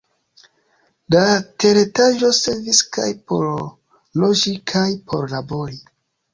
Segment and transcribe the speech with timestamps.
[1.15, 1.21] La
[1.65, 3.47] teretaĝo servis kaj por
[4.25, 5.83] loĝi kaj por labori.